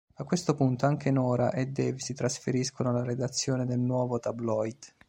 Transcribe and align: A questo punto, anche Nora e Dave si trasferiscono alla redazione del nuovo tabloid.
A 0.15 0.23
questo 0.23 0.55
punto, 0.55 0.87
anche 0.87 1.11
Nora 1.11 1.51
e 1.51 1.67
Dave 1.67 1.99
si 1.99 2.15
trasferiscono 2.15 2.89
alla 2.89 3.03
redazione 3.03 3.67
del 3.67 3.81
nuovo 3.81 4.17
tabloid. 4.17 4.95